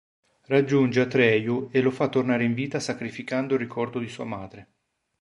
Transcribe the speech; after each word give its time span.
Raggiunge 0.47 1.01
Atreyu 1.01 1.69
e 1.71 1.79
lo 1.79 1.91
fa 1.91 2.07
tornare 2.09 2.43
in 2.43 2.55
vita 2.55 2.79
sacrificando 2.79 3.53
il 3.53 3.59
ricordo 3.59 3.99
di 3.99 4.07
sua 4.09 4.25
madre. 4.25 4.67